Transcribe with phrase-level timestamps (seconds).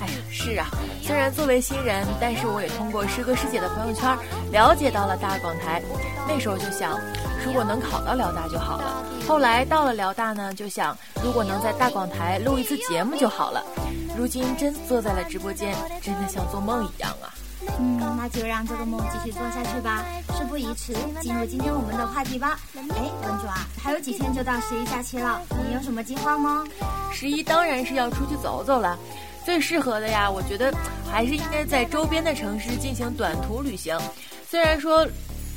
[0.00, 0.66] 哎呀，是啊，
[1.02, 4.16] 虽然作为新人，但是我也通过师哥师姐的朋友圈
[4.52, 5.82] 了解到了大广台。
[6.26, 6.98] 那时候就想，
[7.44, 9.04] 如果能考到辽大就好了。
[9.26, 13.62] 后来到了辽大呢，就想如果能在大广台录一次节目就好了。
[14.16, 17.29] 如今真坐在了直播间，真的像做梦一样啊。
[17.80, 20.04] 嗯，那就让这个梦继续做下去吧。
[20.36, 20.92] 事不宜迟，
[21.22, 22.58] 进入今天我们的话题吧。
[22.76, 26.64] 哎，文主啊，还有几天就到十一假期了，你有什么计划吗？
[27.10, 28.98] 十一当然是要出去走走了，
[29.44, 30.72] 最适合的呀，我觉得
[31.10, 33.98] 还是应该在周边的城市进行短途旅行。
[34.46, 35.06] 虽然说，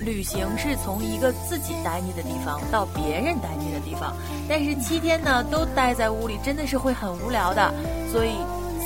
[0.00, 4.14] 旅行是从一个自己待腻的地方到别人待腻的地方，
[4.48, 7.72] 但是七天呢都待在屋里真的是会很无聊的，
[8.12, 8.32] 所以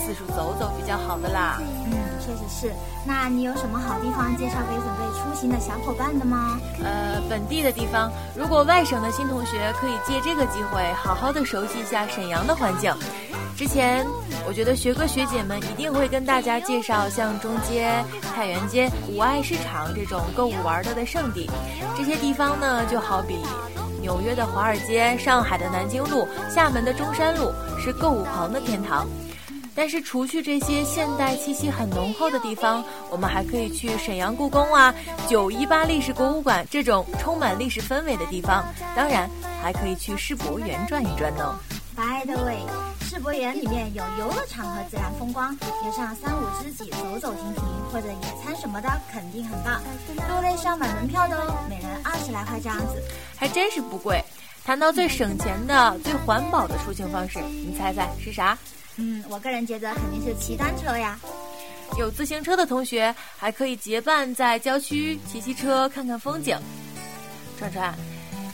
[0.04, 1.59] 四处走走比较好的啦。
[1.87, 2.75] 嗯，确实是。
[3.06, 6.59] 那你有什么好地方介绍给准备出行的小伙伴的吗？
[6.82, 12.94] 呃，本地的地方，如果外省的新同学可以借这个机会好好的熟悉一下沈阳的环境。
[13.56, 14.04] 之前
[14.47, 18.04] 我觉得学哥学姐们一定会跟大家介绍像中街、
[18.34, 21.48] 太原街、五爱市场这种购物玩乐的圣地。
[21.97, 23.38] 这些地方呢，就好比
[24.00, 29.06] 纽约的华尔街、上海的南京路、厦门的中山路，是购物狂的天堂。
[29.75, 34.95] 但是除去这些现代气息很浓厚的地方，我们还可以去沈阳故宫啊、
[35.29, 38.65] 九一八历史博物馆这种充满历史氛围的地方。
[38.95, 39.29] 当然，
[39.63, 41.59] 还可以去世博园转一转呢。
[41.97, 42.59] By the way，
[43.03, 49.81] 世博园里面有游乐场和自然风光，约上三五知己走走停停或者野餐什么的，肯定很棒。
[50.29, 53.03] 入内是要买门票的哦，每人二十来块这样子，
[53.37, 54.21] 还真是不贵。
[54.65, 58.59] 谈到最省钱的、最环保的出行方式，你猜猜是啥？
[58.97, 61.19] 嗯，我个人觉得肯定是骑单车呀。
[61.99, 66.59] 有自行车的同学还可以结伴在郊区骑骑车，看看风景。
[67.59, 67.94] 川川，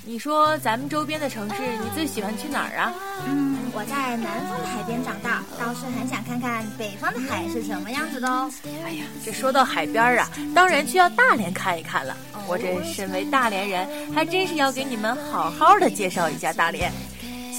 [0.05, 2.93] 你说咱们周边的城市，你最喜欢去哪儿啊？
[3.27, 8.51] 嗯，我在南方的海边长大，倒是很想看看北方的海是什么样子的哦。
[8.85, 12.15] 哎呀，这说到海边啊，当然去要大连看一看了。
[12.47, 16.93] 我这身为大连人，还真是要给你们好好的介绍一下大连。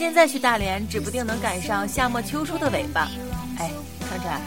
[0.02, 3.08] 现在去大连，指不定能赶上夏末秋初的尾巴。
[3.60, 3.70] 哎，
[4.10, 4.42] 川川，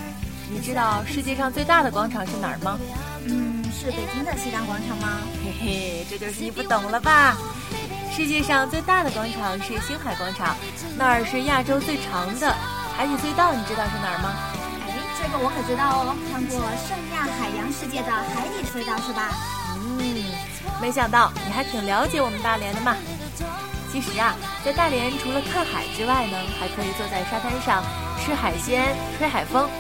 [0.51, 2.77] 你知道世界上最大的广场是哪儿吗？
[3.27, 5.21] 嗯，是北京的西单广场吗？
[5.45, 7.37] 嘿嘿，这就是你不懂了吧？
[8.11, 10.57] 世界上最大的广场是星海广场，
[10.99, 12.53] 那儿是亚洲最长的
[12.97, 14.35] 海底隧道，你知道是哪儿吗？
[14.91, 19.31] 哎，这个我可知道哦，看过圣亚海洋世界的海底隧道是吧？
[19.79, 20.35] 嗯，
[20.83, 22.97] 没想到你还挺了解我们大连的嘛。
[23.95, 27.81] 其实啊，在大连除了看海之外呢，还可以坐在沙滩上
[28.19, 29.71] 吃海鲜、吹海风。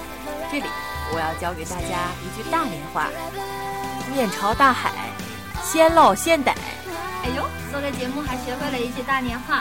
[0.52, 0.66] 这里
[1.12, 3.08] 我要教给大家一句大连话：
[4.14, 4.92] 面朝大海，
[5.64, 6.54] 先捞现逮。
[7.24, 9.60] 哎呦，做个节目还学会了一句大连话：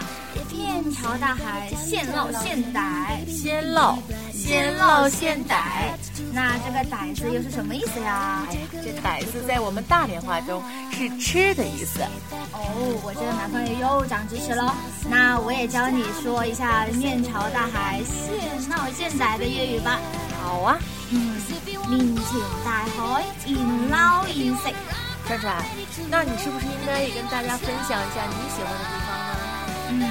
[0.51, 3.23] 面朝大海，现捞现逮。
[3.27, 3.97] 先捞，
[4.31, 5.97] 先捞现逮。
[6.31, 8.43] 那这个“逮”字又是什么意思呀？
[8.47, 10.61] 哎呀，这“逮”字在我们大连话中
[10.93, 11.99] 是吃的意思。
[12.53, 14.73] 哦，我这个男朋友又长知识了。
[15.09, 19.99] 那我也教你说一下“面朝大海，现闹现宰”的粤语吧。
[20.41, 20.77] 好啊，
[21.09, 21.41] 嗯，
[21.89, 23.57] 面朝大海，沿
[23.89, 24.73] lau 現食。
[25.25, 25.55] 川川，
[26.11, 29.31] 那你是不是应该也跟大家分享一下你喜欢的地方呢？
[29.87, 30.03] 嗯，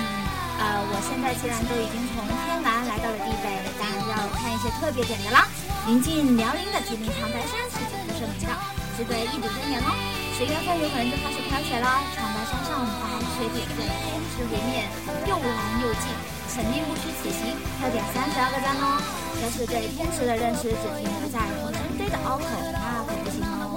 [0.57, 5.47] 呃，我现在既然都已经从天南来到了地北，当然要看一些特别点的啦。
[5.87, 8.57] 临近辽宁的吉林长白山是久负盛名的，
[8.97, 9.93] 值得一睹真言哦。
[10.33, 11.87] 十月份有可能就开始飘雪了，
[12.17, 14.89] 长白山上白雪点缀，天池湖面
[15.29, 16.09] 又蓝又静，
[16.57, 18.97] 肯定不虚此行，要点三十二个赞哦。
[19.43, 23.77] 要是对天池的认识只停留在火山堆的凹口，那可不行哦。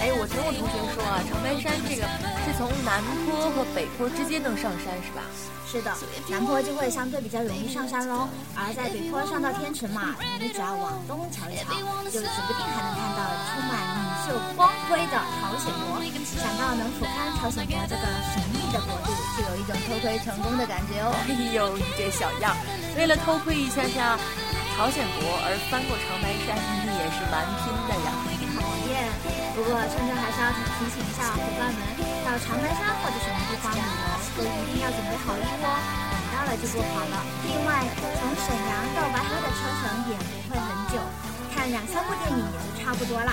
[0.00, 2.06] 哎，我听我同学说啊，长白山这个
[2.46, 5.26] 是从南坡和北坡之间能上山，是吧？
[5.66, 5.92] 是的，
[6.30, 11.74] 南坡就会相对比较容易上山喽，而在北坡上到天池嘛，你只要往东瞧一瞧，
[12.06, 13.20] 就指不定还能看到
[13.50, 13.76] 充满
[14.30, 15.98] 领袖光辉的朝鲜国。
[16.22, 21.10] 想到能俯瞰朝鲜国这个神秘的国度，就有一种偷窥成功的感觉哦。
[21.26, 22.54] 哎呦，你这小样，
[22.96, 24.14] 为了偷窥一下下
[24.78, 26.54] 朝鲜国而翻过长白山，
[26.86, 28.08] 你也是蛮拼的呀。
[28.54, 29.08] 讨厌，
[29.56, 30.46] 不过趁着还是要
[30.78, 31.80] 提醒一下伙伴们，
[32.22, 34.06] 到长白山或者什么地方旅游，
[34.36, 35.74] 都一定要准备好衣物哦，
[36.12, 37.16] 等到了就不好了。
[37.48, 39.82] 另外，从沈阳到白河的车程
[40.12, 41.02] 也不会很久，
[41.54, 43.32] 看两三部电影也就差不多了。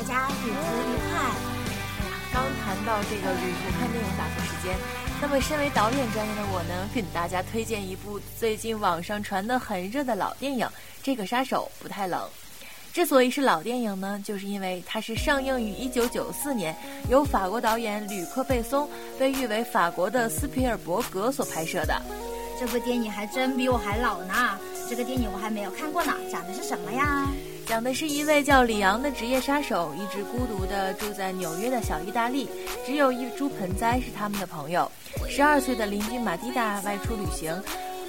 [0.00, 1.20] 大家旅途愉快。
[1.20, 4.74] 哎呀刚谈到这个旅途看电影打发时间，
[5.20, 10.66] 那么身为导演专业的我呢，给大家推荐一部最近网上传的很热的老电影
[11.02, 12.18] 《这个杀手不太冷》。
[12.94, 16.74] 之所以是老电影呢，就是因为它是上映于1994年，
[17.10, 18.88] 由法国导演吕克·贝松，
[19.18, 22.00] 被誉为法国的斯皮尔伯格所拍摄的。
[22.58, 24.58] 这部电影还真比我还老呢。
[24.88, 27.28] 这个电影我还没有看过呢，讲的是什么呀？
[27.70, 32.50] 讲的是一位叫里昂的职业杀手，一直孤独地住在纽约的小意大利，
[32.84, 34.90] 只有一株盆栽是他们的朋友。
[35.28, 37.62] 十二岁的邻居马蒂达外出旅行。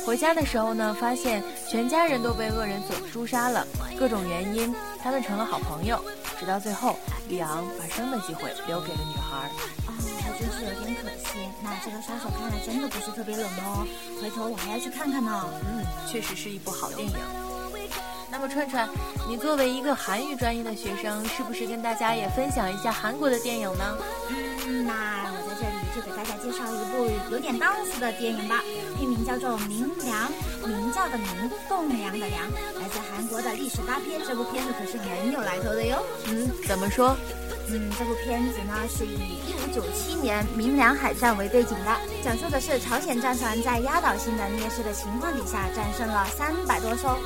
[0.03, 3.63] 回家的时候呢，发现全家人都被恶人所诛杀了，
[3.99, 4.73] 各种原因，
[5.03, 6.03] 他们成了好朋友，
[6.39, 6.95] 直到最后，
[7.29, 9.47] 里昂把生的机会留给了女孩。
[9.85, 9.93] 哦，
[10.23, 11.37] 还真是有点可惜。
[11.63, 13.85] 那这个杀手看来真的不是特别冷哦，
[14.19, 15.45] 回头我还要去看看呢。
[15.61, 17.50] 嗯，确实是一部好电影。
[18.31, 18.87] 那么串串，
[19.27, 23.97] 你作为一个韩语专业的学生，是不是跟大家也分享一下韩国的电影呢？
[24.29, 28.63] 嗯，那我在这里就给大家介绍一部有点档次的电影吧。
[28.97, 30.31] 片名叫做《明良》，
[30.65, 32.49] 明教的明，栋梁的梁，
[32.79, 34.21] 来自韩国的历史大片。
[34.25, 36.01] 这部片子可是很有来头的哟。
[36.29, 37.15] 嗯，怎么说？
[37.67, 47.17] 嗯，这部片子呢是以一五九七年明良海战为背景的，讲述的是朝鲜战船在压倒性的劣势的情况底下战胜了三百多艘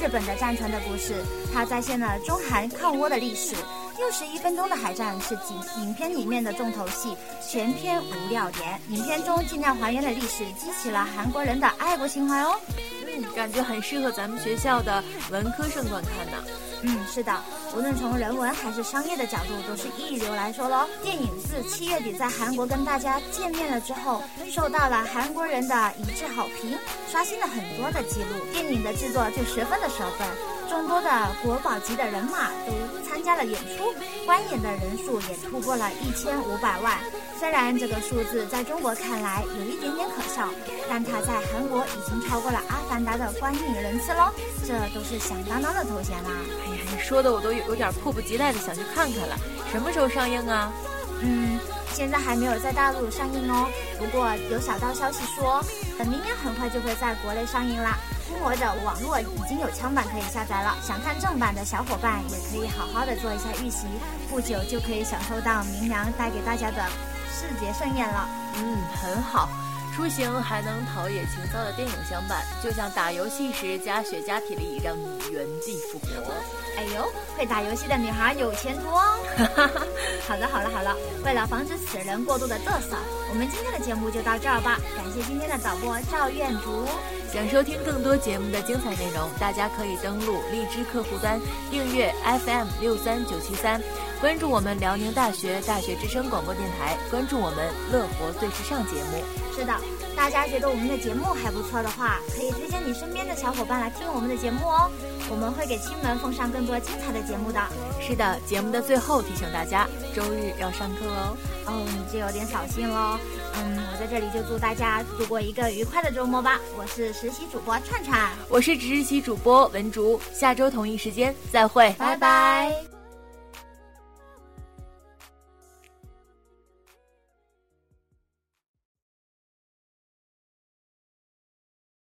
[0.00, 1.22] 日本的战船的故事。
[1.52, 3.54] 它再现了中韩抗倭的历史。
[3.98, 7.14] 六十一分钟的海战是影影片里面的重头戏，
[7.46, 8.80] 全片无尿点。
[8.88, 12.58] 影片中尽量还原了历史，激起了韩国人的爱国情怀哦。
[13.06, 16.42] 嗯，感觉很适合咱们学校的文科生观看呢。
[16.82, 17.34] 嗯，是的，
[17.76, 20.88] 无论从人文还是商业的角度，都是一流来说喽。
[21.02, 26.78] 电影自七月底在韩国跟大家见面了之后，受到了韩国人的一致好评，
[27.10, 28.44] 刷新了很多的记录。
[28.52, 30.26] 电影的制作就十分的熟本，
[30.70, 31.10] 众多的
[31.42, 32.72] 国宝级的人马都
[33.02, 33.92] 参加了演出，
[34.24, 36.96] 观演的人数也突破了一千五百万。
[37.40, 40.48] 虽然这个数字在中国看来有一点点可笑，
[40.88, 44.30] 但它在韩国已经超过了《阿凡达》的观影人次喽，
[44.64, 46.30] 这都是响当当的头衔啦。
[46.64, 49.36] 哎呀，你说的我都有有点迫不及待的想去看看了。
[49.72, 50.72] 什么时候上映啊？
[51.20, 51.58] 嗯，
[51.92, 53.68] 现在还没有在大陆上映哦。
[53.98, 55.60] 不过有小道消息说，
[55.98, 57.98] 等明年很快就会在国内上映啦。
[58.30, 63.88] 听我的，网络已经有枪版可以下载了，想看正版的小伙伴也可以好好的做一下预习，
[64.30, 66.86] 不久就可以享受到明良带给大家的。
[67.26, 69.48] 视觉盛宴了，嗯，很好。
[69.96, 76.32] 出行还能陶冶情操的电影相伴，就像打游戏时加血加体力，让你原地复活。
[76.76, 77.04] 哎呦，
[77.36, 79.18] 会打游戏的女孩有前途哦！
[80.26, 82.96] 好了好了好了，为了防止此人过度的嘚瑟，
[83.30, 84.78] 我们今天的节目就到这儿吧。
[84.96, 86.86] 感谢今天的导播赵愿竹。
[87.32, 91.38] 想收听更多节目的精彩内容，大家可以登录荔枝客户端
[91.70, 93.80] 订阅 FM 六三九七三。
[94.20, 99.22] 关注我们辽宁大学大学之声广播电台，关注我们乐活最时尚节目。
[99.54, 99.72] 是的，
[100.16, 104.90] 大家觉得我们的节目还不错的话，可以推荐你身边的小伙伴来听我们的节目哦。
[105.30, 107.60] 我们会给亲们奉上更多精彩的节目的。
[108.00, 111.36] 是的，节目的最后提醒大家，周日要上课哦。
[111.66, 113.18] 哦，你这有点扫兴喽。
[113.54, 116.58] 嗯，我在这里就祝大家度过一个愉快的周末吧。
[116.76, 122.89] 我是实习主播串串，我是实习主播文竹，下周同一时间再会，拜拜。